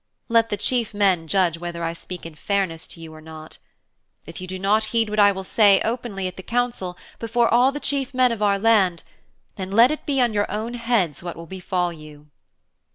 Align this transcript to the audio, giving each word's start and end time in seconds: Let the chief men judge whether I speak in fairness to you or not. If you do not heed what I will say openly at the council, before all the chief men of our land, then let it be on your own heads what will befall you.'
Let 0.29 0.49
the 0.49 0.57
chief 0.57 0.95
men 0.95 1.27
judge 1.27 1.59
whether 1.59 1.83
I 1.83 1.93
speak 1.93 2.25
in 2.25 2.33
fairness 2.33 2.87
to 2.87 2.99
you 2.99 3.13
or 3.13 3.21
not. 3.21 3.59
If 4.25 4.41
you 4.41 4.47
do 4.47 4.57
not 4.57 4.85
heed 4.85 5.11
what 5.11 5.19
I 5.19 5.31
will 5.31 5.43
say 5.43 5.79
openly 5.85 6.25
at 6.27 6.37
the 6.37 6.41
council, 6.41 6.97
before 7.19 7.53
all 7.53 7.71
the 7.71 7.79
chief 7.79 8.11
men 8.11 8.31
of 8.31 8.41
our 8.41 8.57
land, 8.57 9.03
then 9.57 9.69
let 9.69 9.91
it 9.91 10.07
be 10.07 10.19
on 10.19 10.33
your 10.33 10.49
own 10.51 10.73
heads 10.73 11.21
what 11.21 11.35
will 11.35 11.45
befall 11.45 11.93
you.' 11.93 12.31